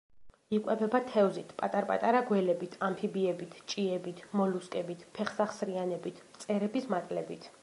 იკვებება 0.57 1.01
თევზით, 1.09 1.51
პატარ-პატარა 1.59 2.23
გველებით, 2.31 2.79
ამფიბიებით, 2.89 3.55
ჭიებით, 3.75 4.25
მოლუსკებით, 4.41 5.07
ფეხსახსრიანებით, 5.19 6.29
მწერების 6.37 6.95
მატლებით. 6.97 7.53